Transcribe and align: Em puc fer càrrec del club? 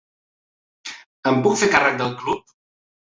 Em 1.33 1.37
puc 1.49 1.59
fer 1.65 1.69
càrrec 1.77 2.01
del 2.01 2.17
club? 2.23 2.59